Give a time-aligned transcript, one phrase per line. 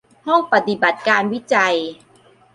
[0.27, 1.75] ห้องปฏิบัติการวิจัย